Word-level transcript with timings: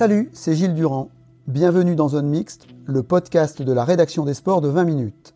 Salut, 0.00 0.30
c'est 0.32 0.54
Gilles 0.54 0.72
Durand. 0.72 1.10
Bienvenue 1.46 1.94
dans 1.94 2.08
Zone 2.08 2.26
Mixte, 2.26 2.66
le 2.86 3.02
podcast 3.02 3.60
de 3.60 3.70
la 3.70 3.84
rédaction 3.84 4.24
des 4.24 4.32
sports 4.32 4.62
de 4.62 4.68
20 4.68 4.84
minutes. 4.84 5.34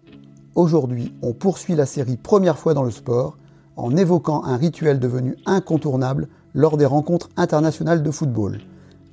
Aujourd'hui, 0.55 1.15
on 1.21 1.35
poursuit 1.35 1.75
la 1.75 1.85
série 1.85 2.17
Première 2.17 2.59
fois 2.59 2.73
dans 2.73 2.83
le 2.83 2.91
sport 2.91 3.37
en 3.77 3.95
évoquant 3.95 4.43
un 4.43 4.57
rituel 4.57 5.01
devenu 5.01 5.37
incontournable 5.45 6.29
lors 6.55 6.79
des 6.79 6.87
rencontres 6.87 7.29
internationales 7.37 8.03
de 8.03 8.11
football, 8.11 8.61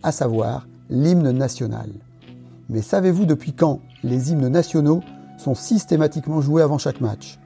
à 0.04 0.14
savoir 0.14 0.70
l'hymne 0.90 1.32
national. 1.32 1.90
Mais 2.70 2.82
savez-vous 2.82 3.26
depuis 3.26 3.52
quand 3.52 3.82
les 4.04 4.32
hymnes 4.32 4.48
nationaux 4.48 5.02
sont 5.38 5.54
systématiquement 5.54 6.40
joués 6.40 6.62
avant 6.62 6.78
chaque 6.78 7.02
match? 7.02 7.40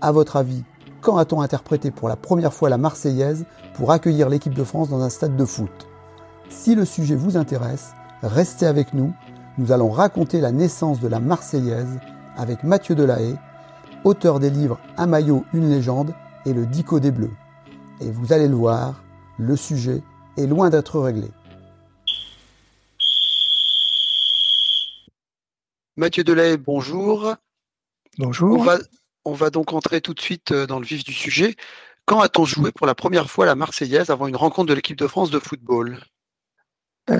À 0.00 0.10
votre 0.10 0.34
avis, 0.34 0.64
quand 1.02 1.18
a-t-on 1.18 1.40
interprété 1.40 1.92
pour 1.92 2.08
la 2.08 2.16
première 2.16 2.52
fois 2.52 2.68
la 2.68 2.78
Marseillaise 2.78 3.44
pour 3.74 3.92
accueillir 3.92 4.28
l'équipe 4.28 4.54
de 4.54 4.64
France 4.64 4.88
dans 4.88 5.04
un 5.04 5.08
stade 5.08 5.36
de 5.36 5.44
foot? 5.44 5.86
Si 6.54 6.74
le 6.74 6.86
sujet 6.86 7.16
vous 7.16 7.36
intéresse, 7.36 7.92
restez 8.22 8.64
avec 8.64 8.94
nous, 8.94 9.12
nous 9.58 9.72
allons 9.72 9.90
raconter 9.90 10.40
la 10.40 10.50
naissance 10.50 10.98
de 10.98 11.08
la 11.08 11.20
Marseillaise 11.20 11.98
avec 12.36 12.62
Mathieu 12.62 12.94
Delahaye, 12.94 13.36
auteur 14.04 14.40
des 14.40 14.48
livres 14.48 14.80
Un 14.96 15.06
maillot, 15.06 15.44
une 15.52 15.68
légende 15.68 16.14
et 16.46 16.54
le 16.54 16.64
Dico 16.64 17.00
des 17.00 17.10
Bleus. 17.10 17.32
Et 18.00 18.10
vous 18.10 18.32
allez 18.32 18.48
le 18.48 18.54
voir, 18.54 19.02
le 19.36 19.56
sujet 19.56 20.00
est 20.38 20.46
loin 20.46 20.70
d'être 20.70 20.98
réglé. 21.00 21.28
Mathieu 25.96 26.24
Delay, 26.24 26.56
bonjour. 26.56 27.34
Bonjour. 28.16 28.60
On 28.60 28.64
va, 28.64 28.78
on 29.26 29.32
va 29.34 29.50
donc 29.50 29.72
entrer 29.74 30.00
tout 30.00 30.14
de 30.14 30.20
suite 30.20 30.52
euh, 30.52 30.66
dans 30.66 30.78
le 30.78 30.86
vif 30.86 31.04
du 31.04 31.12
sujet. 31.12 31.56
Quand 32.06 32.20
a-t-on 32.20 32.44
joué 32.44 32.72
pour 32.72 32.86
la 32.86 32.94
première 32.94 33.28
fois 33.28 33.44
la 33.44 33.54
Marseillaise 33.54 34.08
avant 34.08 34.28
une 34.28 34.36
rencontre 34.36 34.68
de 34.68 34.74
l'équipe 34.74 34.96
de 34.96 35.06
France 35.06 35.30
de 35.30 35.38
football? 35.38 36.00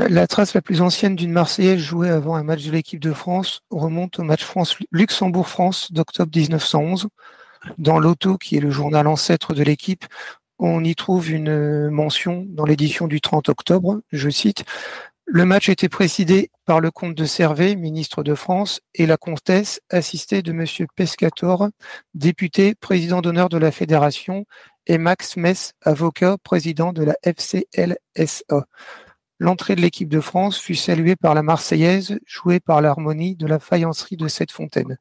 La 0.09 0.27
trace 0.27 0.55
la 0.55 0.61
plus 0.61 0.83
ancienne 0.83 1.17
d'une 1.17 1.33
Marseillaise 1.33 1.79
jouée 1.79 2.11
avant 2.11 2.35
un 2.35 2.43
match 2.43 2.65
de 2.65 2.73
l'équipe 2.73 3.01
de 3.01 3.13
France 3.13 3.61
remonte 3.71 4.19
au 4.19 4.23
match 4.23 4.45
France-Luxembourg-France 4.45 5.93
d'octobre 5.93 6.31
1911 6.35 7.09
dans 7.79 7.99
l'Auto, 7.99 8.37
qui 8.37 8.57
est 8.57 8.61
le 8.61 8.71
journal 8.71 9.07
ancêtre 9.07 9.55
de 9.55 9.63
l'équipe, 9.63 10.05
on 10.59 10.85
y 10.85 10.95
trouve 10.95 11.31
une 11.31 11.89
mention 11.89 12.45
dans 12.49 12.67
l'édition 12.67 13.07
du 13.07 13.21
30 13.21 13.49
octobre, 13.49 14.01
je 14.13 14.29
cite, 14.29 14.65
le 15.27 15.47
match 15.47 15.71
était 15.71 15.89
présidé 15.89 16.51
par 16.67 16.81
le 16.81 16.91
comte 16.91 17.15
de 17.15 17.25
Servet, 17.25 17.75
ministre 17.75 18.23
de 18.23 18.35
France, 18.35 18.81
et 18.95 19.07
la 19.07 19.17
comtesse, 19.17 19.81
assistée 19.89 20.43
de 20.43 20.53
M. 20.53 20.67
Pescator, 20.95 21.69
député, 22.13 22.75
président 22.75 23.23
d'honneur 23.23 23.49
de 23.49 23.57
la 23.57 23.71
fédération, 23.71 24.45
et 24.87 24.99
Max 24.99 25.39
Mess, 25.39 25.73
avocat, 25.83 26.37
président 26.43 26.93
de 26.93 27.05
la 27.05 27.15
FCLSA. 27.23 28.67
L'entrée 29.45 29.77
de 29.77 29.83
l'équipe 29.83 30.09
de 30.09 30.21
France 30.21 30.59
fut 30.59 30.75
saluée 30.75 31.17
par 31.17 31.35
la 31.35 31.43
Marseillaise, 31.43 32.19
jouée 32.25 32.61
par 32.61 32.81
l'harmonie 32.81 33.37
de 33.37 33.47
la 33.47 33.59
faïencerie 33.59 34.17
de 34.17 34.27
cette 34.27 34.51
fontaine. 34.51 34.97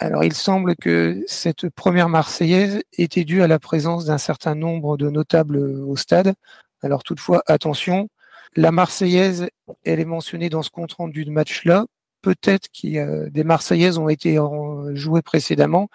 Alors, 0.00 0.24
il 0.24 0.32
semble 0.32 0.74
que 0.74 1.22
cette 1.28 1.68
première 1.68 2.08
Marseillaise 2.08 2.82
était 2.94 3.22
due 3.22 3.42
à 3.42 3.46
la 3.46 3.60
présence 3.60 4.04
d'un 4.04 4.18
certain 4.18 4.56
nombre 4.56 4.96
de 4.96 5.08
notables 5.08 5.58
au 5.58 5.94
stade. 5.94 6.34
Alors, 6.82 7.04
toutefois, 7.04 7.44
attention, 7.46 8.08
la 8.56 8.72
Marseillaise, 8.72 9.50
elle 9.84 10.00
est 10.00 10.04
mentionnée 10.04 10.48
dans 10.48 10.64
ce 10.64 10.70
compte 10.70 10.94
rendu 10.94 11.24
de 11.24 11.30
match-là. 11.30 11.86
Peut-être 12.22 12.66
que 12.72 13.28
des 13.28 13.44
Marseillaises 13.44 13.98
ont 13.98 14.08
été 14.08 14.36
jouées 14.94 15.22
précédemment, 15.22 15.88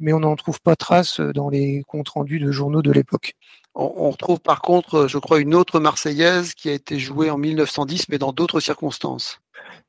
mais 0.00 0.12
on 0.12 0.20
n'en 0.20 0.36
trouve 0.36 0.60
pas 0.60 0.76
trace 0.76 1.18
dans 1.18 1.48
les 1.48 1.82
comptes 1.88 2.10
rendus 2.10 2.40
de 2.40 2.50
journaux 2.50 2.82
de 2.82 2.92
l'époque. 2.92 3.32
On 3.80 4.10
retrouve 4.10 4.40
par 4.40 4.60
contre, 4.60 5.06
je 5.06 5.18
crois, 5.18 5.38
une 5.38 5.54
autre 5.54 5.78
Marseillaise 5.78 6.52
qui 6.54 6.68
a 6.68 6.72
été 6.72 6.98
jouée 6.98 7.30
en 7.30 7.38
1910, 7.38 8.08
mais 8.08 8.18
dans 8.18 8.32
d'autres 8.32 8.58
circonstances. 8.58 9.40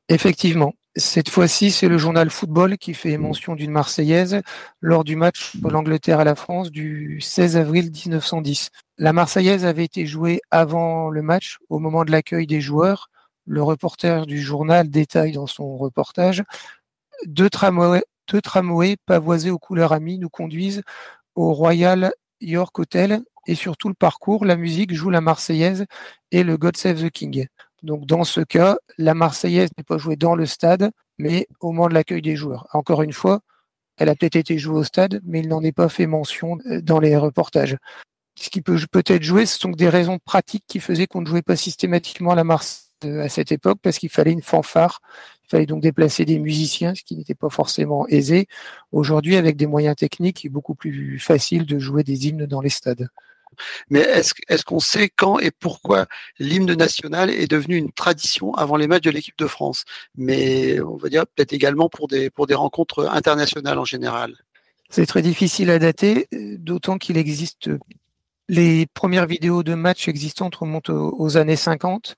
Effectivement. 0.10 0.74
Cette 0.96 1.30
fois-ci, 1.30 1.72
c'est 1.72 1.88
le 1.88 1.98
journal 1.98 2.30
Football 2.30 2.78
qui 2.78 2.94
fait 2.94 3.18
mention 3.18 3.56
d'une 3.56 3.72
Marseillaise 3.72 4.42
lors 4.82 5.04
du 5.04 5.16
match 5.16 5.56
de 5.56 5.70
l'Angleterre 5.70 6.20
à 6.20 6.24
la 6.24 6.36
France 6.36 6.72
du 6.72 7.20
16 7.22 7.58
avril 7.58 7.92
1910. 7.92 8.70
La 8.98 9.12
Marseillaise 9.12 9.66
avait 9.66 9.86
été 9.86 10.06
jouée 10.06 10.42
avant 10.52 11.10
le 11.10 11.22
match, 11.22 11.58
au 11.70 11.80
moment 11.80 12.06
de 12.06 12.12
l'accueil 12.12 12.46
des 12.46 12.62
joueurs. 12.62 13.10
Le 13.46 13.64
reporter 13.64 14.28
du 14.28 14.40
journal 14.40 14.90
détaille 14.90 15.32
dans 15.32 15.48
son 15.48 15.78
reportage 15.78 16.44
deux 17.26 17.50
tramways, 17.50 18.04
deux 18.32 18.42
tramways 18.42 18.98
pavoisés 19.06 19.50
aux 19.50 19.60
couleurs 19.60 19.94
amies 19.94 20.20
nous 20.20 20.30
conduisent 20.30 20.84
au 21.36 21.54
Royal 21.54 22.14
York 22.42 22.78
Hotel 22.80 23.22
et 23.50 23.56
sur 23.56 23.78
tout 23.78 23.88
le 23.88 23.96
parcours, 23.96 24.46
la 24.46 24.56
musique 24.56 24.94
joue 24.94 25.10
la 25.10 25.22
Marseillaise 25.22 25.86
et 26.32 26.44
le 26.44 26.56
God 26.56 26.78
Save 26.78 27.04
the 27.04 27.10
King. 27.10 27.48
Donc 27.82 28.06
dans 28.06 28.24
ce 28.24 28.42
cas, 28.42 28.78
la 29.00 29.16
Marseillaise 29.16 29.72
n'est 29.76 29.84
pas 29.84 29.98
jouée 29.98 30.18
dans 30.18 30.36
le 30.36 30.46
stade, 30.46 30.92
mais 31.18 31.48
au 31.60 31.72
moment 31.72 31.90
de 31.90 31.96
l'accueil 31.96 32.22
des 32.22 32.36
joueurs. 32.36 32.68
Encore 32.74 33.02
une 33.02 33.12
fois, 33.12 33.40
elle 33.98 34.10
a 34.10 34.16
peut-être 34.16 34.36
été 34.36 34.60
jouée 34.60 34.78
au 34.78 34.84
stade, 34.84 35.20
mais 35.24 35.40
il 35.40 35.48
n'en 35.48 35.64
est 35.64 35.72
pas 35.72 35.90
fait 35.90 36.06
mention 36.06 36.60
euh, 36.68 36.80
dans 36.82 37.00
les 37.00 37.18
reportages. 37.18 37.76
Ce 38.36 38.52
qui 38.52 38.62
peut 38.62 38.78
peut-être 38.92 39.24
jouer, 39.24 39.48
ce 39.48 39.58
sont 39.58 39.72
des 39.72 39.90
raisons 39.90 40.20
pratiques 40.24 40.66
qui 40.68 40.80
faisaient 40.80 41.08
qu'on 41.08 41.22
ne 41.22 41.26
jouait 41.26 41.42
pas 41.42 41.56
systématiquement 41.56 42.36
la 42.36 42.44
Marseillaise 42.44 42.90
euh, 43.06 43.24
à 43.24 43.30
cette 43.30 43.52
époque, 43.52 43.80
parce 43.82 43.98
qu'il 43.98 44.10
fallait 44.10 44.32
une 44.32 44.42
fanfare, 44.44 45.02
il 45.46 45.50
fallait 45.50 45.66
donc 45.66 45.82
déplacer 45.82 46.26
des 46.26 46.38
musiciens, 46.38 46.94
ce 46.94 47.04
qui 47.04 47.16
n'était 47.16 47.34
pas 47.34 47.50
forcément 47.50 48.08
aisé. 48.10 48.48
Aujourd'hui, 48.92 49.38
avec 49.38 49.58
des 49.58 49.68
moyens 49.68 49.96
techniques, 49.96 50.44
il 50.44 50.48
est 50.48 50.50
beaucoup 50.52 50.76
plus 50.76 51.18
facile 51.18 51.66
de 51.66 51.80
jouer 51.80 52.04
des 52.04 52.28
hymnes 52.28 52.46
dans 52.46 52.62
les 52.62 52.70
stades. 52.70 53.10
Mais 53.90 54.00
est-ce 54.00 54.64
qu'on 54.64 54.80
sait 54.80 55.10
quand 55.10 55.40
et 55.40 55.52
pourquoi 55.52 56.06
l'hymne 56.40 56.74
national 56.74 57.30
est 57.30 57.50
devenu 57.50 57.76
une 57.76 57.92
tradition 57.92 58.54
avant 58.56 58.78
les 58.78 58.88
matchs 58.88 59.04
de 59.04 59.12
l'équipe 59.12 59.38
de 59.38 59.48
France? 59.48 59.84
Mais 60.16 60.80
on 60.82 60.98
va 60.98 61.10
dire 61.10 61.26
peut-être 61.28 61.54
également 61.54 61.90
pour 61.90 62.08
des, 62.08 62.30
pour 62.30 62.48
des 62.48 62.56
rencontres 62.56 63.08
internationales 63.10 63.80
en 63.80 63.86
général. 63.86 64.36
C'est 64.90 65.06
très 65.06 65.22
difficile 65.22 65.70
à 65.70 65.78
dater, 65.78 66.28
d'autant 66.32 66.98
qu'il 66.98 67.18
existe 67.18 67.70
les 68.50 68.88
premières 68.88 69.28
vidéos 69.28 69.64
de 69.64 69.76
matchs 69.76 70.08
existantes 70.08 70.56
remontent 70.56 70.92
aux, 70.92 71.38
années 71.38 71.56
50. 71.56 72.18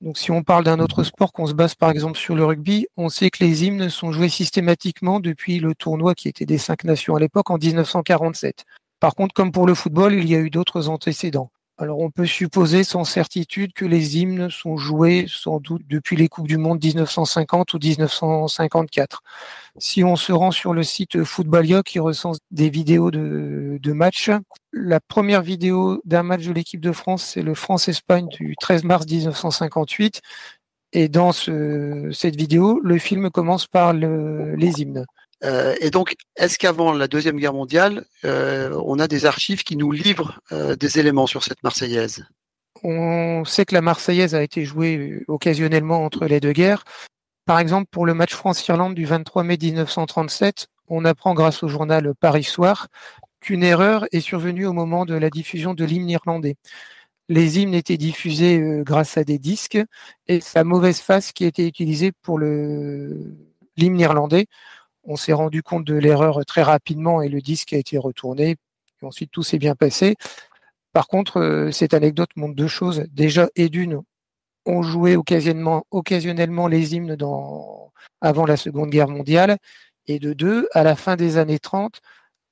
Donc 0.00 0.18
si 0.18 0.32
on 0.32 0.42
parle 0.42 0.64
d'un 0.64 0.80
autre 0.80 1.04
sport, 1.04 1.32
qu'on 1.32 1.46
se 1.46 1.54
base 1.54 1.76
par 1.76 1.90
exemple 1.90 2.18
sur 2.18 2.34
le 2.34 2.44
rugby, 2.44 2.88
on 2.96 3.08
sait 3.08 3.30
que 3.30 3.42
les 3.42 3.64
hymnes 3.64 3.88
sont 3.88 4.10
joués 4.12 4.28
systématiquement 4.28 5.20
depuis 5.20 5.60
le 5.60 5.74
tournoi 5.74 6.14
qui 6.14 6.28
était 6.28 6.44
des 6.44 6.58
cinq 6.58 6.82
nations 6.84 7.14
à 7.14 7.20
l'époque 7.20 7.50
en 7.50 7.56
1947. 7.56 8.64
Par 9.04 9.14
contre, 9.14 9.34
comme 9.34 9.52
pour 9.52 9.66
le 9.66 9.74
football, 9.74 10.14
il 10.14 10.26
y 10.26 10.34
a 10.34 10.38
eu 10.38 10.48
d'autres 10.48 10.88
antécédents. 10.88 11.50
Alors 11.76 11.98
on 11.98 12.10
peut 12.10 12.24
supposer 12.24 12.84
sans 12.84 13.04
certitude 13.04 13.74
que 13.74 13.84
les 13.84 14.16
hymnes 14.16 14.48
sont 14.48 14.78
joués 14.78 15.26
sans 15.28 15.60
doute 15.60 15.82
depuis 15.86 16.16
les 16.16 16.28
Coupes 16.28 16.48
du 16.48 16.56
Monde 16.56 16.82
1950 16.82 17.74
ou 17.74 17.78
1954. 17.78 19.20
Si 19.76 20.02
on 20.04 20.16
se 20.16 20.32
rend 20.32 20.52
sur 20.52 20.72
le 20.72 20.82
site 20.82 21.22
Footballia 21.22 21.82
qui 21.82 21.98
recense 21.98 22.38
des 22.50 22.70
vidéos 22.70 23.10
de, 23.10 23.78
de 23.78 23.92
matchs, 23.92 24.30
la 24.72 25.00
première 25.00 25.42
vidéo 25.42 26.00
d'un 26.06 26.22
match 26.22 26.46
de 26.46 26.52
l'équipe 26.54 26.80
de 26.80 26.92
France, 26.92 27.24
c'est 27.24 27.42
le 27.42 27.52
France-Espagne 27.52 28.28
du 28.28 28.56
13 28.58 28.84
mars 28.84 29.04
1958. 29.06 30.22
Et 30.94 31.10
dans 31.10 31.32
cette 31.32 32.36
vidéo, 32.36 32.80
le 32.82 32.96
film 32.98 33.28
commence 33.28 33.66
par 33.66 33.92
les 33.92 34.80
hymnes. 34.80 35.04
Euh, 35.44 35.74
et 35.80 35.90
donc, 35.90 36.16
est-ce 36.36 36.58
qu'avant 36.58 36.92
la 36.92 37.08
Deuxième 37.08 37.36
Guerre 37.36 37.52
mondiale, 37.52 38.06
euh, 38.24 38.80
on 38.84 38.98
a 38.98 39.08
des 39.08 39.26
archives 39.26 39.62
qui 39.62 39.76
nous 39.76 39.92
livrent 39.92 40.40
euh, 40.52 40.74
des 40.76 40.98
éléments 40.98 41.26
sur 41.26 41.44
cette 41.44 41.62
Marseillaise? 41.62 42.24
On 42.82 43.44
sait 43.44 43.64
que 43.64 43.74
la 43.74 43.82
Marseillaise 43.82 44.34
a 44.34 44.42
été 44.42 44.64
jouée 44.64 45.22
occasionnellement 45.28 46.04
entre 46.04 46.26
les 46.26 46.40
deux 46.40 46.52
guerres. 46.52 46.84
Par 47.46 47.58
exemple, 47.58 47.88
pour 47.90 48.06
le 48.06 48.14
match 48.14 48.34
France-Irlande 48.34 48.94
du 48.94 49.04
23 49.04 49.44
mai 49.44 49.58
1937, 49.60 50.68
on 50.88 51.04
apprend 51.04 51.34
grâce 51.34 51.62
au 51.62 51.68
journal 51.68 52.14
Paris 52.18 52.44
Soir 52.44 52.88
qu'une 53.40 53.62
erreur 53.62 54.06
est 54.12 54.20
survenue 54.20 54.66
au 54.66 54.72
moment 54.72 55.04
de 55.04 55.14
la 55.14 55.28
diffusion 55.28 55.74
de 55.74 55.84
l'hymne 55.84 56.08
irlandais. 56.08 56.56
Les 57.28 57.58
hymnes 57.58 57.74
étaient 57.74 57.96
diffusés 57.96 58.62
grâce 58.80 59.16
à 59.18 59.24
des 59.24 59.38
disques 59.38 59.78
et 60.26 60.40
la 60.54 60.64
mauvaise 60.64 61.00
face 61.00 61.32
qui 61.32 61.44
été 61.44 61.66
utilisée 61.66 62.12
pour 62.12 62.38
l'hymne 62.38 64.00
irlandais 64.00 64.46
on 65.04 65.16
s'est 65.16 65.32
rendu 65.32 65.62
compte 65.62 65.84
de 65.84 65.94
l'erreur 65.94 66.44
très 66.46 66.62
rapidement 66.62 67.22
et 67.22 67.28
le 67.28 67.40
disque 67.40 67.72
a 67.72 67.78
été 67.78 67.98
retourné 67.98 68.56
ensuite, 69.04 69.30
tout 69.30 69.42
s'est 69.42 69.58
bien 69.58 69.74
passé. 69.74 70.16
Par 70.92 71.08
contre, 71.08 71.68
cette 71.72 71.94
anecdote 71.94 72.30
montre 72.36 72.54
deux 72.54 72.68
choses. 72.68 73.04
Déjà, 73.10 73.48
et 73.56 73.68
d'une, 73.68 74.00
on 74.66 74.82
jouait 74.82 75.16
occasionnellement, 75.16 76.66
les 76.68 76.94
hymnes 76.94 77.16
avant 78.20 78.46
la 78.46 78.56
Seconde 78.56 78.90
Guerre 78.90 79.08
mondiale. 79.08 79.58
Et 80.06 80.18
de 80.18 80.32
deux, 80.32 80.68
à 80.72 80.82
la 80.82 80.96
fin 80.96 81.16
des 81.16 81.38
années 81.38 81.58
30, 81.58 82.00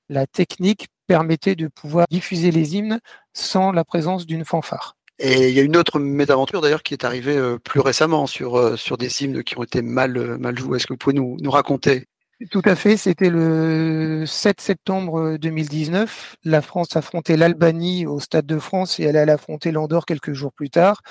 la 0.08 0.26
technique 0.26 0.88
permettait 1.06 1.54
de 1.54 1.69
pouvoir 1.69 2.06
diffuser 2.10 2.50
les 2.50 2.76
hymnes 2.76 3.00
sans 3.34 3.72
la 3.72 3.84
présence 3.84 4.26
d'une 4.26 4.44
fanfare. 4.44 4.96
Et 5.19 5.50
il 5.50 5.54
y 5.54 5.60
a 5.60 5.62
une 5.62 5.76
autre 5.76 6.00
mésaventure 6.00 6.60
d'ailleurs 6.60 6.82
qui 6.82 6.94
est 6.94 7.04
arrivée 7.04 7.37
euh, 7.37 7.58
plus 7.58 7.81
récemment 7.81 8.26
sur, 8.26 8.56
euh, 8.56 8.76
sur 8.76 8.96
des 8.96 9.22
hymnes 9.22 9.44
qui 9.44 9.56
ont 9.58 9.62
été 9.62 9.82
mal, 9.82 10.16
euh, 10.16 10.56
joués. 10.56 10.78
Est-ce 10.78 10.87
que 10.87 10.94
vous 10.94 10.99
pouvez 10.99 11.14
nous 11.14 11.50
raconter 11.50 12.06
Tout 12.50 12.62
à 12.65 12.75
fait, 12.75 12.97
c'était 12.97 13.29
le 13.29 14.25
7 14.27 14.61
septembre 14.61 15.37
2019. 15.37 16.37
La 16.44 16.62
France 16.62 16.97
affrontait 16.97 17.37
l'Albanie 17.37 18.06
au 18.06 18.21
Stade 18.21 18.47
de 18.47 18.59
France 18.59 18.99
et 18.99 19.05
elle 19.05 19.17
allait 19.17 19.33
affronter 19.33 19.71
l'Andorre 19.71 20.06
quelques 20.06 20.33
jours 20.33 20.53
plus 20.53 20.71
tard. 20.71 21.03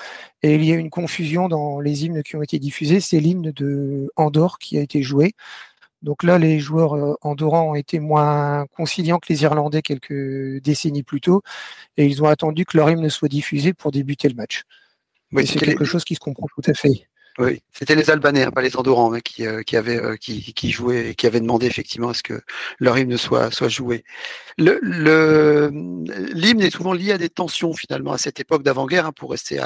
Et 0.42 0.56
il 0.56 0.64
y 0.64 0.72
a 0.72 0.74
eu 0.74 0.78
une 0.78 0.90
confusion 0.90 1.48
dans 1.48 1.80
les 1.80 2.04
hymnes 2.04 2.22
qui 2.22 2.36
ont 2.36 2.42
été 2.42 2.58
diffusés. 2.58 3.00
C'est 3.00 3.20
l'hymne 3.20 3.52
de 3.52 4.10
Andorre 4.16 4.58
qui 4.58 4.78
a 4.78 4.80
été 4.80 5.02
joué. 5.02 5.34
Donc 6.02 6.24
là, 6.24 6.38
les 6.38 6.58
joueurs 6.58 6.94
euh, 6.96 7.14
andorrans 7.22 7.70
ont 7.70 7.74
été 7.74 8.00
moins 8.00 8.66
conciliants 8.76 9.18
que 9.18 9.32
les 9.32 9.42
Irlandais 9.44 9.82
quelques 9.82 10.60
décennies 10.62 11.04
plus 11.04 11.20
tôt, 11.20 11.42
et 11.96 12.06
ils 12.06 12.22
ont 12.22 12.26
attendu 12.26 12.64
que 12.64 12.76
leur 12.76 12.90
hymne 12.90 13.08
soit 13.08 13.28
diffusé 13.28 13.72
pour 13.72 13.92
débuter 13.92 14.28
le 14.28 14.34
match. 14.34 14.64
Oui, 15.32 15.46
c'est 15.46 15.60
quelque 15.60 15.84
chose 15.84 16.04
qui 16.04 16.16
se 16.16 16.20
comprend 16.20 16.46
tout 16.54 16.68
à 16.68 16.74
fait. 16.74 17.06
Oui, 17.38 17.62
c'était 17.72 17.94
les 17.94 18.10
Albanais, 18.10 18.42
hein, 18.42 18.50
pas 18.50 18.60
les 18.60 18.76
Andorrans, 18.76 19.14
hein, 19.14 19.20
qui, 19.20 19.46
euh, 19.46 19.62
qui, 19.62 19.78
avaient 19.78 19.98
euh, 19.98 20.16
jouaient 20.64 21.10
et 21.10 21.14
qui 21.14 21.26
avaient 21.26 21.40
demandé 21.40 21.66
effectivement 21.66 22.10
à 22.10 22.14
ce 22.14 22.22
que 22.22 22.42
leur 22.78 22.98
hymne 22.98 23.16
soit 23.16 23.68
joué. 23.68 24.04
L'hymne 24.58 24.82
est 26.60 26.70
souvent 26.70 26.92
lié 26.92 27.12
à 27.12 27.18
des 27.18 27.30
tensions 27.30 27.72
finalement 27.72 28.12
à 28.12 28.18
cette 28.18 28.38
époque 28.38 28.62
d'avant-guerre, 28.62 29.06
hein, 29.06 29.12
pour 29.12 29.30
rester 29.30 29.58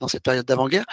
dans 0.00 0.08
cette 0.08 0.24
période 0.24 0.46
d'avant-guerre. 0.46 0.84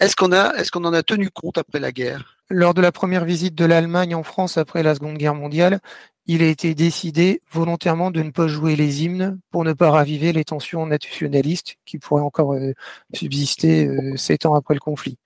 Est-ce 0.00 0.16
qu'on 0.16 0.32
a 0.32 0.54
est-ce 0.56 0.70
qu'on 0.70 0.84
en 0.84 0.92
a 0.92 1.02
tenu 1.02 1.30
compte 1.30 1.56
après 1.56 1.80
la 1.80 1.92
guerre? 1.92 2.36
Lors 2.50 2.74
de 2.74 2.82
la 2.82 2.92
première 2.92 3.24
visite 3.24 3.54
de 3.54 3.64
l'Allemagne 3.64 4.14
en 4.14 4.22
France 4.22 4.58
après 4.58 4.82
la 4.82 4.94
Seconde 4.94 5.16
Guerre 5.16 5.34
mondiale, 5.34 5.80
il 6.26 6.42
a 6.42 6.46
été 6.46 6.74
décidé 6.74 7.40
volontairement 7.50 8.10
de 8.10 8.22
ne 8.22 8.30
pas 8.30 8.48
jouer 8.48 8.76
les 8.76 9.02
hymnes 9.04 9.40
pour 9.50 9.64
ne 9.64 9.72
pas 9.72 9.90
raviver 9.90 10.32
les 10.32 10.44
tensions 10.44 10.84
nationalistes 10.84 11.76
qui 11.86 11.98
pourraient 11.98 12.22
encore 12.22 12.52
euh, 12.52 12.74
subsister 13.14 13.88
sept 14.16 14.44
ans 14.44 14.54
après 14.54 14.74
le 14.74 14.80
conflit. 14.80 15.16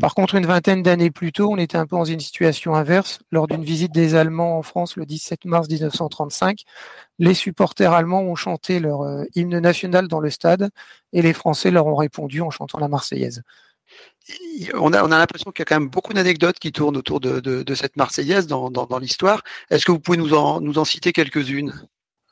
Par 0.00 0.14
contre, 0.14 0.34
une 0.34 0.46
vingtaine 0.46 0.82
d'années 0.82 1.10
plus 1.10 1.32
tôt, 1.32 1.52
on 1.52 1.56
était 1.56 1.76
un 1.76 1.86
peu 1.86 1.96
dans 1.96 2.04
une 2.04 2.20
situation 2.20 2.74
inverse. 2.74 3.20
Lors 3.30 3.46
d'une 3.46 3.62
visite 3.62 3.92
des 3.92 4.14
Allemands 4.14 4.58
en 4.58 4.62
France 4.62 4.96
le 4.96 5.06
17 5.06 5.44
mars 5.44 5.68
1935, 5.68 6.62
les 7.18 7.34
supporters 7.34 7.92
allemands 7.92 8.22
ont 8.22 8.34
chanté 8.34 8.80
leur 8.80 9.02
euh, 9.02 9.24
hymne 9.34 9.58
national 9.58 10.08
dans 10.08 10.20
le 10.20 10.30
stade 10.30 10.70
et 11.12 11.22
les 11.22 11.32
Français 11.32 11.70
leur 11.70 11.86
ont 11.86 11.94
répondu 11.94 12.40
en 12.40 12.50
chantant 12.50 12.78
la 12.78 12.88
Marseillaise. 12.88 13.42
On 14.74 14.92
a, 14.92 15.04
on 15.04 15.12
a 15.12 15.18
l'impression 15.18 15.52
qu'il 15.52 15.60
y 15.60 15.62
a 15.62 15.66
quand 15.66 15.78
même 15.78 15.90
beaucoup 15.90 16.14
d'anecdotes 16.14 16.58
qui 16.58 16.72
tournent 16.72 16.96
autour 16.96 17.20
de, 17.20 17.74
cette 17.74 17.96
Marseillaise 17.96 18.46
dans, 18.46 18.98
l'histoire. 18.98 19.42
Est-ce 19.70 19.84
que 19.84 19.92
vous 19.92 20.00
pouvez 20.00 20.16
nous 20.16 20.34
en, 20.34 20.60
nous 20.60 20.78
en 20.78 20.84
citer 20.84 21.12
quelques-unes? 21.12 21.74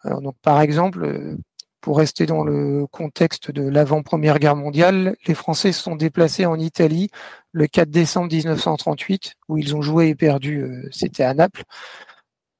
Donc, 0.04 0.34
Par 0.42 0.60
exemple, 0.60 1.04
euh, 1.04 1.36
pour 1.82 1.98
rester 1.98 2.26
dans 2.26 2.44
le 2.44 2.86
contexte 2.86 3.50
de 3.50 3.68
l'avant-première 3.68 4.38
guerre 4.38 4.56
mondiale, 4.56 5.16
les 5.26 5.34
Français 5.34 5.72
se 5.72 5.82
sont 5.82 5.96
déplacés 5.96 6.46
en 6.46 6.58
Italie 6.58 7.10
le 7.50 7.66
4 7.66 7.90
décembre 7.90 8.32
1938, 8.32 9.34
où 9.48 9.58
ils 9.58 9.76
ont 9.76 9.82
joué 9.82 10.08
et 10.08 10.14
perdu, 10.14 10.60
euh, 10.62 10.88
c'était 10.92 11.24
à 11.24 11.34
Naples. 11.34 11.64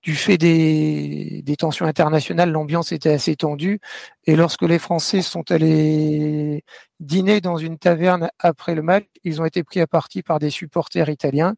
Du 0.03 0.17
fait 0.17 0.37
des, 0.37 1.45
tensions 1.57 1.87
internationales, 1.87 2.51
l'ambiance 2.51 2.91
était 2.91 3.13
assez 3.13 3.37
tendue. 3.37 3.79
Et 4.25 4.35
lorsque 4.35 4.63
les 4.63 4.81
Français 4.81 5.23
sont 5.23 5.49
allés 5.53 6.65
dîner 6.99 7.41
dans 7.41 7.57
une 7.57 7.79
taverne 7.79 8.29
après 8.41 8.75
le 8.75 8.83
match, 8.83 9.05
ils 9.23 9.41
ont 9.41 9.45
été 9.45 9.63
pris 9.63 9.81
à 9.81 9.87
partie 9.87 10.25
par 10.25 10.41
des 10.41 10.51
supporters 10.51 11.09
italiens. 11.09 11.55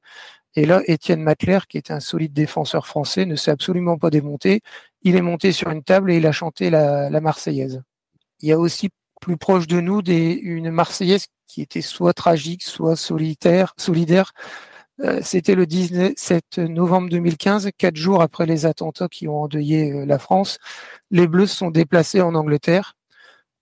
Et 0.57 0.67
là, 0.67 0.83
Étienne 0.87 1.23
Matler, 1.23 1.59
qui 1.69 1.79
est 1.79 1.91
un 1.91 2.01
solide 2.01 2.33
défenseur 2.33 2.87
français, 2.87 3.27
ne 3.27 3.37
s'est 3.37 3.51
absolument 3.51 3.99
pas 3.99 4.11
démonté. 4.11 4.61
Il 5.03 5.17
est 5.17 5.23
monté 5.23 5.53
sur 5.53 5.71
une 5.71 5.83
table 5.83 6.13
et 6.13 6.17
il 6.17 6.27
a 6.27 6.33
chanté 6.33 6.71
la, 6.71 7.21
Marseillaise. 7.21 7.83
Il 8.41 8.49
y 8.49 8.53
a 8.53 8.59
aussi 8.59 8.91
plus 9.21 9.37
proche 9.37 9.67
de 9.67 9.81
nous 9.81 10.01
une 10.01 10.71
Marseillaise 10.71 11.27
qui 11.47 11.63
était 11.63 11.83
soit 11.83 12.13
tragique, 12.13 12.63
soit 12.63 12.97
solitaire, 12.97 13.75
solidaire. 13.77 14.33
Euh, 15.01 15.21
c'était 15.23 15.57
le 15.57 15.67
17 15.67 16.59
novembre 16.59 17.09
2015, 17.09 17.71
quatre 17.77 17.97
jours 17.97 18.23
après 18.23 18.47
les 18.47 18.65
attentats 18.65 19.09
qui 19.09 19.27
ont 19.27 19.43
endeuillé 19.43 19.93
euh, 19.93 20.07
la 20.07 20.21
France. 20.21 20.59
Les 21.11 21.27
Bleus 21.27 21.49
se 21.49 21.57
sont 21.57 21.71
déplacés 21.71 22.21
en 22.21 22.35
Angleterre. 22.35 22.95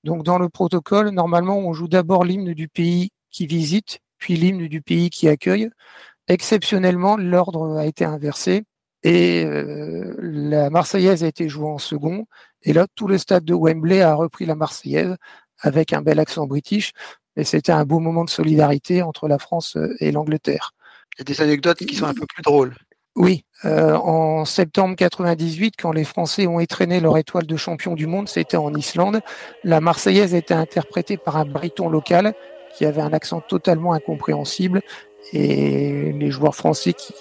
Donc, 0.04 0.24
dans 0.24 0.38
le 0.38 0.48
protocole, 0.48 1.10
normalement, 1.10 1.58
on 1.58 1.72
joue 1.72 1.88
d'abord 1.88 2.24
l'hymne 2.24 2.52
du 2.54 2.68
pays 2.68 3.10
qui 3.30 3.46
visite, 3.46 4.00
puis 4.18 4.36
l'hymne 4.36 4.68
du 4.68 4.82
pays 4.82 5.10
qui 5.10 5.28
accueille. 5.28 5.70
Exceptionnellement, 6.32 7.18
l'ordre 7.18 7.76
a 7.76 7.84
été 7.84 8.06
inversé 8.06 8.64
et 9.02 9.44
euh, 9.44 10.16
la 10.18 10.70
Marseillaise 10.70 11.22
a 11.24 11.26
été 11.26 11.46
jouée 11.46 11.68
en 11.68 11.76
second. 11.76 12.24
Et 12.62 12.72
là, 12.72 12.86
tout 12.94 13.06
le 13.06 13.18
stade 13.18 13.44
de 13.44 13.52
Wembley 13.52 14.00
a 14.00 14.14
repris 14.14 14.46
la 14.46 14.54
Marseillaise 14.54 15.16
avec 15.60 15.92
un 15.92 16.00
bel 16.00 16.18
accent 16.18 16.46
british. 16.46 16.92
Et 17.36 17.44
c'était 17.44 17.72
un 17.72 17.84
beau 17.84 17.98
moment 17.98 18.24
de 18.24 18.30
solidarité 18.30 19.02
entre 19.02 19.28
la 19.28 19.38
France 19.38 19.76
euh, 19.76 19.94
et 20.00 20.10
l'Angleterre. 20.10 20.72
Il 21.16 21.20
y 21.20 21.20
a 21.20 21.24
des 21.24 21.42
anecdotes 21.42 21.84
qui 21.84 21.94
sont 21.94 22.06
un 22.06 22.14
peu 22.14 22.24
plus 22.24 22.42
drôles. 22.42 22.74
Oui, 23.14 23.44
euh, 23.66 23.94
en 23.94 24.46
septembre 24.46 24.96
98, 24.96 25.74
quand 25.78 25.92
les 25.92 26.04
Français 26.04 26.46
ont 26.46 26.60
étraîné 26.60 26.98
leur 27.00 27.18
étoile 27.18 27.44
de 27.44 27.56
champion 27.58 27.94
du 27.94 28.06
monde, 28.06 28.26
c'était 28.26 28.56
en 28.56 28.72
Islande. 28.72 29.20
La 29.64 29.82
Marseillaise 29.82 30.34
a 30.34 30.38
été 30.38 30.54
interprétée 30.54 31.18
par 31.18 31.36
un 31.36 31.44
Briton 31.44 31.90
local 31.90 32.32
qui 32.76 32.84
avait 32.84 33.02
un 33.02 33.12
accent 33.12 33.40
totalement 33.40 33.92
incompréhensible. 33.92 34.82
Et 35.32 36.12
les 36.12 36.30
joueurs 36.30 36.54
français 36.54 36.92
qui, 36.92 37.14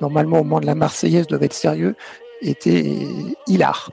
normalement 0.00 0.40
au 0.40 0.44
moment 0.44 0.60
de 0.60 0.66
la 0.66 0.74
Marseillaise 0.74 1.26
doivent 1.26 1.42
être 1.42 1.52
sérieux, 1.52 1.96
était 2.40 2.96
hilar. 3.46 3.90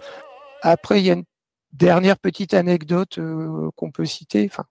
Après, 0.62 1.00
il 1.00 1.06
y 1.06 1.10
a 1.10 1.14
une 1.14 1.26
dernière 1.74 2.18
petite 2.18 2.54
anecdote 2.54 3.18
euh, 3.18 3.70
qu'on 3.76 3.92
peut 3.92 4.06
citer, 4.06 4.48
enfin, 4.50 4.66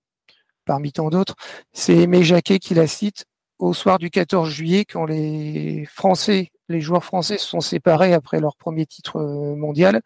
parmi 0.64 0.92
tant 0.92 1.10
d'autres, 1.10 1.36
c'est 1.72 1.96
Aimé 1.96 2.22
Jacquet 2.22 2.58
qui 2.58 2.74
la 2.74 2.86
cite 2.86 3.24
au 3.58 3.72
soir 3.72 3.98
du 3.98 4.10
14 4.10 4.48
juillet, 4.50 4.84
quand 4.84 5.04
les 5.04 5.84
Français, 5.86 6.50
les 6.68 6.80
joueurs 6.80 7.04
français 7.04 7.38
se 7.38 7.46
sont 7.46 7.60
séparés 7.60 8.12
après 8.12 8.40
leur 8.40 8.56
premier 8.56 8.86
titre 8.86 9.18
euh, 9.18 9.54
mondial. 9.54 10.00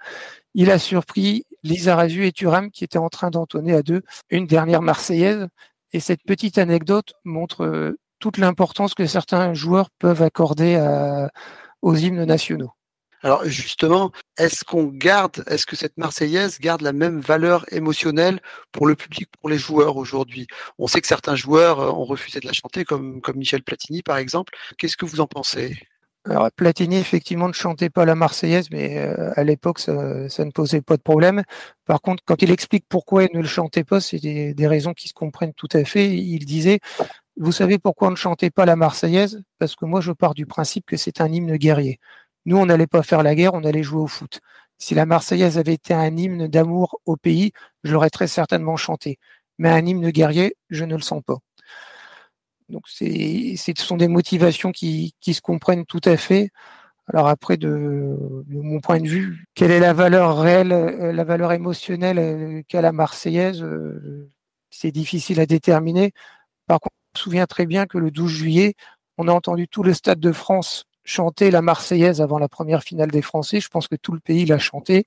Il 0.54 0.70
a 0.70 0.78
surpris 0.78 1.46
Lisa 1.62 1.96
Razu 1.96 2.26
et 2.26 2.32
Thuram 2.32 2.70
qui 2.70 2.84
étaient 2.84 2.98
en 2.98 3.08
train 3.08 3.30
d'entonner 3.30 3.74
à 3.74 3.82
deux 3.82 4.02
une 4.30 4.46
dernière 4.46 4.82
Marseillaise. 4.82 5.48
Et 5.92 6.00
cette 6.00 6.22
petite 6.24 6.58
anecdote 6.58 7.14
montre 7.24 7.64
euh, 7.64 7.98
toute 8.18 8.38
l'importance 8.38 8.94
que 8.94 9.06
certains 9.06 9.54
joueurs 9.54 9.90
peuvent 9.98 10.22
accorder 10.22 10.76
aux 11.82 11.94
hymnes 11.94 12.24
nationaux. 12.24 12.72
Alors 13.22 13.44
justement, 13.44 14.12
est-ce 14.38 14.64
qu'on 14.64 14.84
garde, 14.84 15.42
est-ce 15.48 15.66
que 15.66 15.74
cette 15.74 15.96
Marseillaise 15.96 16.60
garde 16.60 16.82
la 16.82 16.92
même 16.92 17.20
valeur 17.20 17.64
émotionnelle 17.72 18.40
pour 18.70 18.86
le 18.86 18.94
public, 18.94 19.28
pour 19.40 19.48
les 19.48 19.58
joueurs 19.58 19.96
aujourd'hui? 19.96 20.46
On 20.78 20.86
sait 20.86 21.00
que 21.00 21.08
certains 21.08 21.34
joueurs 21.34 21.80
euh, 21.80 21.90
ont 21.90 22.04
refusé 22.04 22.38
de 22.38 22.46
la 22.46 22.52
chanter, 22.52 22.84
comme, 22.84 23.20
comme 23.20 23.36
Michel 23.36 23.64
Platini 23.64 24.02
par 24.02 24.18
exemple. 24.18 24.54
Qu'est-ce 24.78 24.96
que 24.96 25.04
vous 25.04 25.20
en 25.20 25.26
pensez? 25.26 25.76
Alors, 26.24 26.50
Platini, 26.52 26.96
effectivement, 26.96 27.48
ne 27.48 27.54
chantait 27.54 27.88
pas 27.88 28.04
la 28.04 28.14
Marseillaise, 28.14 28.68
mais 28.70 28.98
euh, 28.98 29.32
à 29.36 29.44
l'époque, 29.44 29.78
ça, 29.78 29.92
ne 29.92 30.50
posait 30.50 30.82
pas 30.82 30.96
de 30.96 31.02
problème. 31.02 31.42
Par 31.86 32.02
contre, 32.02 32.22
quand 32.26 32.42
il 32.42 32.50
explique 32.50 32.84
pourquoi 32.88 33.24
il 33.24 33.30
ne 33.32 33.40
le 33.40 33.46
chantait 33.46 33.84
pas, 33.84 34.00
c'est 34.00 34.18
des, 34.18 34.52
des, 34.52 34.66
raisons 34.66 34.92
qui 34.92 35.08
se 35.08 35.14
comprennent 35.14 35.54
tout 35.54 35.68
à 35.72 35.84
fait. 35.84 36.14
Il 36.16 36.44
disait 36.44 36.80
vous 37.38 37.52
savez 37.52 37.78
pourquoi 37.78 38.08
on 38.08 38.10
ne 38.12 38.16
chantait 38.16 38.50
pas 38.50 38.66
la 38.66 38.76
Marseillaise? 38.76 39.42
Parce 39.58 39.76
que 39.76 39.84
moi, 39.84 40.00
je 40.00 40.12
pars 40.12 40.34
du 40.34 40.44
principe 40.46 40.86
que 40.86 40.96
c'est 40.96 41.20
un 41.20 41.32
hymne 41.32 41.56
guerrier. 41.56 42.00
Nous, 42.46 42.56
on 42.56 42.66
n'allait 42.66 42.88
pas 42.88 43.02
faire 43.02 43.22
la 43.22 43.34
guerre, 43.34 43.54
on 43.54 43.64
allait 43.64 43.82
jouer 43.84 44.00
au 44.02 44.08
foot. 44.08 44.40
Si 44.78 44.94
la 44.94 45.06
Marseillaise 45.06 45.58
avait 45.58 45.74
été 45.74 45.94
un 45.94 46.16
hymne 46.16 46.48
d'amour 46.48 47.00
au 47.06 47.16
pays, 47.16 47.52
je 47.84 47.92
l'aurais 47.92 48.10
très 48.10 48.26
certainement 48.26 48.76
chanté. 48.76 49.18
Mais 49.58 49.70
un 49.70 49.84
hymne 49.86 50.10
guerrier, 50.10 50.56
je 50.70 50.84
ne 50.84 50.96
le 50.96 51.02
sens 51.02 51.22
pas. 51.24 51.38
Donc, 52.68 52.84
c'est, 52.86 53.54
ce 53.56 53.72
sont 53.76 53.96
des 53.96 54.08
motivations 54.08 54.72
qui, 54.72 55.14
se 55.22 55.40
comprennent 55.40 55.86
tout 55.86 56.00
à 56.04 56.16
fait. 56.16 56.50
Alors 57.08 57.28
après, 57.28 57.56
de, 57.56 58.16
mon 58.48 58.80
point 58.80 59.00
de 59.00 59.08
vue, 59.08 59.46
quelle 59.54 59.70
est 59.70 59.80
la 59.80 59.94
valeur 59.94 60.38
réelle, 60.38 60.72
euh, 60.72 61.12
la 61.12 61.24
valeur 61.24 61.52
émotionnelle 61.52 62.18
euh, 62.18 62.62
qu'a 62.68 62.82
la 62.82 62.92
Marseillaise 62.92 63.62
euh, 63.62 64.30
C'est 64.70 64.90
difficile 64.92 65.40
à 65.40 65.46
déterminer. 65.46 66.12
Par 66.66 66.80
contre, 66.80 66.94
me 67.14 67.18
souviens 67.18 67.46
très 67.46 67.64
bien 67.64 67.86
que 67.86 67.96
le 67.96 68.10
12 68.10 68.30
juillet, 68.30 68.74
on 69.16 69.28
a 69.28 69.32
entendu 69.32 69.68
tout 69.68 69.82
le 69.82 69.94
stade 69.94 70.20
de 70.20 70.32
France 70.32 70.84
chanter 71.04 71.50
la 71.50 71.62
Marseillaise 71.62 72.20
avant 72.20 72.38
la 72.38 72.48
première 72.48 72.82
finale 72.82 73.10
des 73.10 73.22
Français. 73.22 73.60
Je 73.60 73.68
pense 73.68 73.88
que 73.88 73.96
tout 73.96 74.12
le 74.12 74.20
pays 74.20 74.44
l'a 74.44 74.58
chanté. 74.58 75.06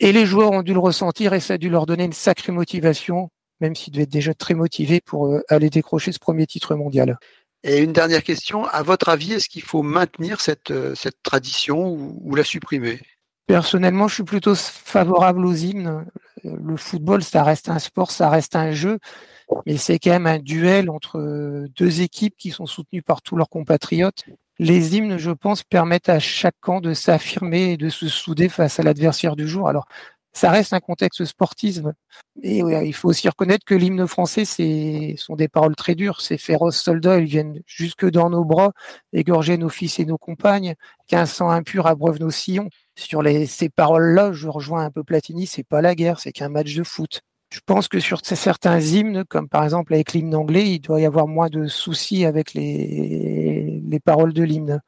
Et 0.00 0.12
les 0.12 0.26
joueurs 0.26 0.52
ont 0.52 0.62
dû 0.62 0.74
le 0.74 0.78
ressentir 0.78 1.32
et 1.32 1.40
ça 1.40 1.54
a 1.54 1.58
dû 1.58 1.70
leur 1.70 1.86
donner 1.86 2.04
une 2.04 2.12
sacrée 2.12 2.52
motivation, 2.52 3.30
même 3.60 3.74
s'ils 3.74 3.92
devaient 3.92 4.04
être 4.04 4.08
déjà 4.08 4.34
très 4.34 4.54
motivés 4.54 5.00
pour 5.00 5.26
euh, 5.26 5.42
aller 5.48 5.70
décrocher 5.70 6.12
ce 6.12 6.18
premier 6.18 6.46
titre 6.46 6.74
mondial. 6.74 7.18
Et 7.64 7.78
une 7.78 7.92
dernière 7.92 8.22
question, 8.22 8.64
à 8.66 8.82
votre 8.82 9.08
avis, 9.08 9.32
est-ce 9.32 9.48
qu'il 9.48 9.62
faut 9.62 9.82
maintenir 9.82 10.40
cette, 10.40 10.70
euh, 10.70 10.94
cette 10.94 11.22
tradition 11.22 11.88
ou, 11.88 12.34
la 12.34 12.44
supprimer? 12.44 13.00
Personnellement, 13.46 14.08
je 14.08 14.14
suis 14.14 14.24
plutôt 14.24 14.54
favorable 14.54 15.44
aux 15.44 15.54
hymnes. 15.54 16.04
Le 16.44 16.76
football, 16.76 17.24
ça 17.24 17.42
reste 17.42 17.68
un 17.68 17.78
sport, 17.78 18.10
ça 18.10 18.28
reste 18.28 18.54
un 18.54 18.72
jeu, 18.72 18.98
mais 19.66 19.76
c'est 19.78 19.98
quand 19.98 20.10
même 20.10 20.26
un 20.26 20.38
duel 20.38 20.90
entre 20.90 21.66
deux 21.74 22.02
équipes 22.02 22.36
qui 22.36 22.50
sont 22.50 22.66
soutenues 22.66 23.02
par 23.02 23.22
tous 23.22 23.36
leurs 23.36 23.48
compatriotes. 23.48 24.24
Les 24.58 24.96
hymnes, 24.96 25.18
je 25.18 25.30
pense, 25.30 25.62
permettent 25.62 26.08
à 26.08 26.18
chaque 26.18 26.56
camp 26.60 26.80
de 26.80 26.92
s'affirmer 26.92 27.72
et 27.72 27.76
de 27.76 27.88
se 27.88 28.08
souder 28.08 28.48
face 28.48 28.78
à 28.78 28.82
l'adversaire 28.82 29.34
du 29.34 29.48
jour. 29.48 29.68
Alors, 29.68 29.86
ça 30.32 30.50
reste 30.50 30.72
un 30.72 30.80
contexte 30.80 31.24
sportisme. 31.24 31.94
Et 32.42 32.58
il 32.58 32.94
faut 32.94 33.08
aussi 33.08 33.28
reconnaître 33.28 33.64
que 33.64 33.74
l'hymne 33.74 34.06
français, 34.06 34.44
c'est 34.44 35.14
sont 35.16 35.36
des 35.36 35.48
paroles 35.48 35.74
très 35.74 35.94
dures. 35.94 36.20
Ces 36.20 36.38
féroces 36.38 36.80
soldats, 36.80 37.18
ils 37.18 37.26
viennent 37.26 37.60
jusque 37.66 38.08
dans 38.08 38.30
nos 38.30 38.44
bras, 38.44 38.72
égorger 39.12 39.58
nos 39.58 39.68
fils 39.68 39.98
et 39.98 40.04
nos 40.04 40.18
compagnes, 40.18 40.74
qu'un 41.08 41.26
sang 41.26 41.50
impur 41.50 41.86
abreuve 41.86 42.20
nos 42.20 42.30
sillons. 42.30 42.68
Sur 42.94 43.22
ces 43.46 43.68
paroles-là, 43.68 44.32
je 44.32 44.48
rejoins 44.48 44.84
un 44.84 44.90
peu 44.90 45.02
Platini, 45.04 45.46
c'est 45.46 45.64
pas 45.64 45.82
la 45.82 45.94
guerre, 45.94 46.20
c'est 46.20 46.32
qu'un 46.32 46.48
match 46.48 46.74
de 46.74 46.84
foot. 46.84 47.22
Je 47.50 47.60
pense 47.64 47.88
que 47.88 47.98
sur 47.98 48.20
certains 48.22 48.78
hymnes, 48.78 49.24
comme 49.24 49.48
par 49.48 49.64
exemple 49.64 49.94
avec 49.94 50.12
l'hymne 50.12 50.34
anglais, 50.34 50.70
il 50.70 50.80
doit 50.80 51.00
y 51.00 51.06
avoir 51.06 51.26
moins 51.26 51.48
de 51.48 51.66
soucis 51.66 52.26
avec 52.26 52.52
les, 52.52 53.80
les 53.84 54.00
paroles 54.00 54.34
de 54.34 54.42
l'hymne. 54.42 54.82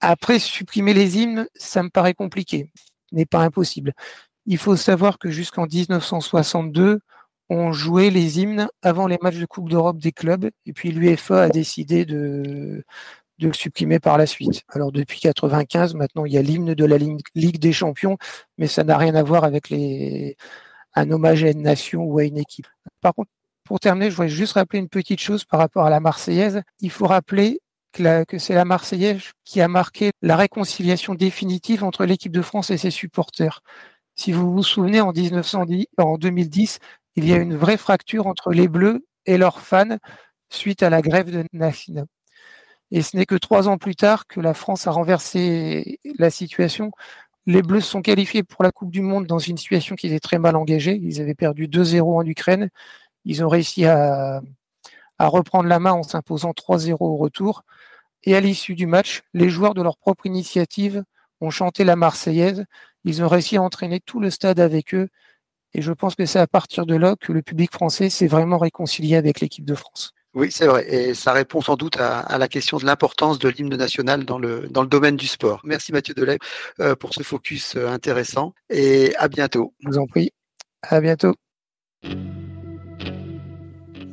Après, 0.00 0.38
supprimer 0.38 0.94
les 0.94 1.18
hymnes, 1.18 1.46
ça 1.54 1.82
me 1.82 1.90
paraît 1.90 2.14
compliqué, 2.14 2.70
n'est 3.12 3.26
pas 3.26 3.40
impossible. 3.40 3.92
Il 4.46 4.58
faut 4.58 4.76
savoir 4.76 5.18
que 5.18 5.30
jusqu'en 5.30 5.66
1962, 5.66 7.00
on 7.50 7.72
jouait 7.72 8.10
les 8.10 8.40
hymnes 8.40 8.68
avant 8.82 9.06
les 9.06 9.18
matchs 9.20 9.38
de 9.38 9.46
Coupe 9.46 9.68
d'Europe 9.68 9.98
des 9.98 10.12
clubs, 10.12 10.50
et 10.66 10.72
puis 10.72 10.92
l'UEFA 10.92 11.42
a 11.42 11.48
décidé 11.48 12.04
de, 12.04 12.84
le 13.40 13.52
supprimer 13.52 13.98
par 13.98 14.18
la 14.18 14.26
suite. 14.26 14.62
Alors 14.68 14.92
depuis 14.92 15.20
95, 15.20 15.94
maintenant 15.94 16.24
il 16.24 16.32
y 16.32 16.38
a 16.38 16.42
l'hymne 16.42 16.74
de 16.74 16.84
la 16.84 16.96
Ligue 16.98 17.58
des 17.58 17.72
Champions, 17.72 18.18
mais 18.56 18.68
ça 18.68 18.84
n'a 18.84 18.96
rien 18.96 19.14
à 19.14 19.22
voir 19.22 19.44
avec 19.44 19.72
un 20.94 21.10
hommage 21.10 21.44
à 21.44 21.50
une 21.50 21.62
nation 21.62 22.04
ou 22.04 22.18
à 22.18 22.24
une 22.24 22.38
équipe. 22.38 22.68
Par 23.00 23.14
contre, 23.14 23.30
pour 23.64 23.80
terminer, 23.80 24.10
je 24.10 24.16
voudrais 24.16 24.28
juste 24.28 24.54
rappeler 24.54 24.78
une 24.78 24.88
petite 24.88 25.20
chose 25.20 25.44
par 25.44 25.60
rapport 25.60 25.84
à 25.84 25.90
la 25.90 26.00
Marseillaise. 26.00 26.62
Il 26.80 26.90
faut 26.90 27.06
rappeler 27.06 27.60
que 27.92 28.38
c'est 28.38 28.54
la 28.54 28.64
Marseillaise 28.64 29.32
qui 29.44 29.60
a 29.60 29.68
marqué 29.68 30.10
la 30.22 30.36
réconciliation 30.36 31.14
définitive 31.14 31.82
entre 31.82 32.04
l'équipe 32.04 32.32
de 32.32 32.42
France 32.42 32.70
et 32.70 32.78
ses 32.78 32.90
supporters. 32.90 33.62
Si 34.20 34.32
vous 34.32 34.52
vous 34.52 34.62
souvenez, 34.62 35.00
en, 35.00 35.12
1910, 35.12 35.86
en 35.96 36.18
2010, 36.18 36.78
il 37.16 37.26
y 37.26 37.32
a 37.32 37.38
une 37.38 37.56
vraie 37.56 37.78
fracture 37.78 38.26
entre 38.26 38.52
les 38.52 38.68
Bleus 38.68 39.06
et 39.24 39.38
leurs 39.38 39.60
fans 39.60 39.96
suite 40.50 40.82
à 40.82 40.90
la 40.90 41.00
grève 41.00 41.30
de 41.30 41.42
Nafina. 41.54 42.04
Et 42.90 43.00
ce 43.00 43.16
n'est 43.16 43.24
que 43.24 43.36
trois 43.36 43.66
ans 43.66 43.78
plus 43.78 43.96
tard 43.96 44.26
que 44.26 44.38
la 44.38 44.52
France 44.52 44.86
a 44.86 44.90
renversé 44.90 46.00
la 46.18 46.28
situation. 46.28 46.90
Les 47.46 47.62
Bleus 47.62 47.80
sont 47.80 48.02
qualifiés 48.02 48.42
pour 48.42 48.62
la 48.62 48.72
Coupe 48.72 48.90
du 48.90 49.00
Monde 49.00 49.26
dans 49.26 49.38
une 49.38 49.56
situation 49.56 49.96
qui 49.96 50.08
était 50.08 50.20
très 50.20 50.38
mal 50.38 50.54
engagée. 50.54 51.00
Ils 51.02 51.22
avaient 51.22 51.34
perdu 51.34 51.66
2-0 51.66 52.02
en 52.02 52.26
Ukraine. 52.26 52.68
Ils 53.24 53.42
ont 53.42 53.48
réussi 53.48 53.86
à 53.86 54.42
reprendre 55.18 55.66
la 55.66 55.78
main 55.78 55.92
en 55.92 56.02
s'imposant 56.02 56.50
3-0 56.50 56.96
au 57.00 57.16
retour. 57.16 57.62
Et 58.24 58.36
à 58.36 58.40
l'issue 58.40 58.74
du 58.74 58.86
match, 58.86 59.22
les 59.32 59.48
joueurs 59.48 59.72
de 59.72 59.80
leur 59.80 59.96
propre 59.96 60.26
initiative 60.26 61.04
ont 61.40 61.48
chanté 61.48 61.84
la 61.84 61.96
Marseillaise 61.96 62.66
ils 63.04 63.22
ont 63.22 63.28
réussi 63.28 63.56
à 63.56 63.62
entraîner 63.62 64.00
tout 64.00 64.20
le 64.20 64.30
stade 64.30 64.60
avec 64.60 64.94
eux. 64.94 65.08
Et 65.72 65.82
je 65.82 65.92
pense 65.92 66.14
que 66.14 66.26
c'est 66.26 66.38
à 66.38 66.46
partir 66.46 66.86
de 66.86 66.96
là 66.96 67.14
que 67.20 67.32
le 67.32 67.42
public 67.42 67.72
français 67.72 68.10
s'est 68.10 68.26
vraiment 68.26 68.58
réconcilié 68.58 69.16
avec 69.16 69.40
l'équipe 69.40 69.64
de 69.64 69.74
France. 69.74 70.12
Oui, 70.32 70.50
c'est 70.52 70.66
vrai. 70.66 70.86
Et 70.92 71.14
ça 71.14 71.32
répond 71.32 71.60
sans 71.60 71.76
doute 71.76 71.96
à, 71.98 72.38
la 72.38 72.48
question 72.48 72.78
de 72.78 72.84
l'importance 72.84 73.38
de 73.38 73.48
l'hymne 73.48 73.76
national 73.76 74.24
dans 74.24 74.38
le, 74.38 74.68
dans 74.70 74.82
le 74.82 74.88
domaine 74.88 75.16
du 75.16 75.26
sport. 75.26 75.60
Merci 75.64 75.92
Mathieu 75.92 76.14
Delay 76.14 76.38
euh, 76.80 76.94
pour 76.94 77.14
ce 77.14 77.22
focus 77.22 77.74
euh, 77.76 77.88
intéressant 77.88 78.52
et 78.68 79.14
à 79.16 79.28
bientôt. 79.28 79.74
Je 79.80 79.88
vous 79.88 79.98
en 79.98 80.06
prie. 80.06 80.30
À 80.82 81.00
bientôt. 81.00 81.34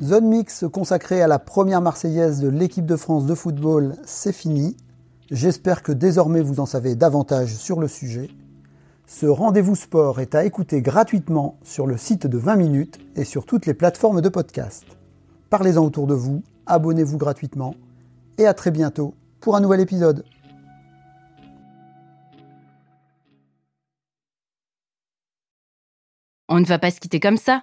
Zone 0.02 0.26
Mix 0.26 0.64
consacrée 0.72 1.22
à 1.22 1.28
la 1.28 1.38
première 1.38 1.80
Marseillaise 1.80 2.40
de 2.40 2.48
l'équipe 2.48 2.86
de 2.86 2.96
France 2.96 3.26
de 3.26 3.34
football, 3.34 3.94
c'est 4.04 4.34
fini. 4.34 4.76
J'espère 5.30 5.82
que 5.82 5.92
désormais 5.92 6.40
vous 6.40 6.60
en 6.60 6.66
savez 6.66 6.94
davantage 6.94 7.54
sur 7.54 7.80
le 7.80 7.88
sujet. 7.88 8.28
Ce 9.10 9.24
rendez-vous 9.24 9.74
sport 9.74 10.20
est 10.20 10.34
à 10.34 10.44
écouter 10.44 10.82
gratuitement 10.82 11.58
sur 11.62 11.86
le 11.86 11.96
site 11.96 12.26
de 12.26 12.36
20 12.36 12.56
minutes 12.56 12.98
et 13.16 13.24
sur 13.24 13.46
toutes 13.46 13.64
les 13.64 13.72
plateformes 13.72 14.20
de 14.20 14.28
podcast. 14.28 14.84
Parlez-en 15.48 15.82
autour 15.82 16.06
de 16.06 16.12
vous, 16.12 16.42
abonnez-vous 16.66 17.16
gratuitement 17.16 17.74
et 18.36 18.44
à 18.44 18.52
très 18.52 18.70
bientôt 18.70 19.14
pour 19.40 19.56
un 19.56 19.60
nouvel 19.60 19.80
épisode. 19.80 20.26
On 26.50 26.60
ne 26.60 26.66
va 26.66 26.78
pas 26.78 26.90
se 26.90 27.00
quitter 27.00 27.18
comme 27.18 27.38
ça. 27.38 27.62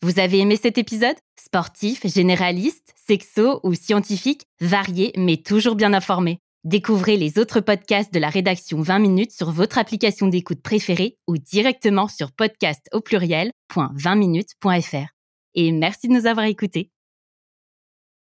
Vous 0.00 0.18
avez 0.18 0.38
aimé 0.38 0.56
cet 0.56 0.78
épisode? 0.78 1.16
Sportif, 1.38 2.06
généraliste, 2.06 2.94
sexo 2.96 3.60
ou 3.64 3.74
scientifique, 3.74 4.46
varié 4.62 5.12
mais 5.18 5.36
toujours 5.36 5.74
bien 5.74 5.92
informé. 5.92 6.38
Découvrez 6.66 7.16
les 7.16 7.38
autres 7.38 7.60
podcasts 7.60 8.12
de 8.12 8.18
la 8.18 8.28
rédaction 8.28 8.80
20 8.80 8.98
minutes 8.98 9.30
sur 9.30 9.52
votre 9.52 9.78
application 9.78 10.26
d'écoute 10.26 10.60
préférée 10.60 11.16
ou 11.28 11.38
directement 11.38 12.08
sur 12.08 12.32
podcast 12.32 12.88
au 12.92 13.00
pluriel.20minutes.fr. 13.00 15.06
Et 15.54 15.70
merci 15.70 16.08
de 16.08 16.12
nous 16.12 16.26
avoir 16.26 16.46
écoutés. 16.46 16.90